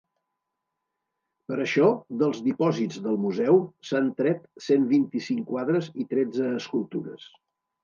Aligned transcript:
Per 1.51 1.57
això, 1.65 1.89
dels 2.21 2.39
dipòsits 2.47 2.97
del 3.09 3.21
museu 3.27 3.61
s’han 3.91 4.09
tret 4.23 4.49
cent 4.71 4.89
vint-i-cinc 4.95 5.47
quadres 5.53 5.93
i 6.05 6.09
tretze 6.17 6.51
escultures. 6.65 7.33